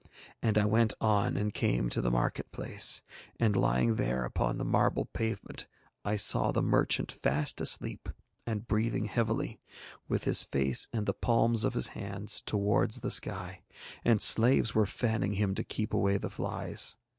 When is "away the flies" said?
15.93-16.97